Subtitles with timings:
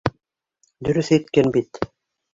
[0.89, 1.85] Дөрөҫ әйткән бит!